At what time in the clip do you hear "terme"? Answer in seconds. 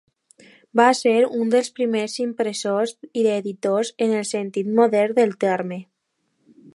5.45-5.83